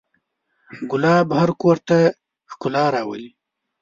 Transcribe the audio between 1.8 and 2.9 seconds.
ته ښکلا